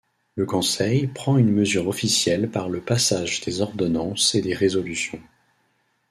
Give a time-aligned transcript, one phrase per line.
[0.33, 5.21] Le conseil prend une mesure officielle par le passage des ordonnances et des résolutions.